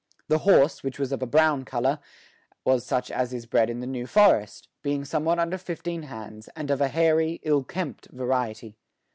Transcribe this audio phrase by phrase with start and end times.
[0.29, 1.99] The horse, which was of a brown colour,
[2.65, 6.71] was such as is bred in the New Forest, being somewhat under fifteen hands and
[6.71, 8.77] of a hairy, ill kempt variety.